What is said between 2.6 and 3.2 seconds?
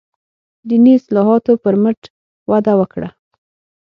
وکړه.